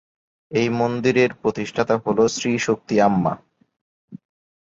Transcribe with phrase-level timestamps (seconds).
[0.51, 3.33] এই মন্দিরের প্রতিষ্ঠাতা হল শ্রী শক্তি আম্মা।